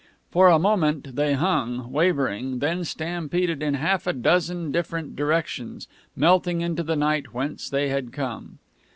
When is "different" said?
4.71-5.15